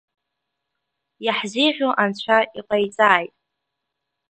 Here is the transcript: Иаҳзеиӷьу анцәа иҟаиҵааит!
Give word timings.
Иаҳзеиӷьу 1.25 1.91
анцәа 2.01 2.37
иҟаиҵааит! 2.59 3.33